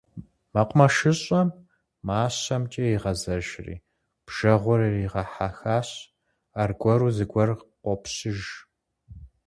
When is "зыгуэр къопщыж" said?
7.15-8.39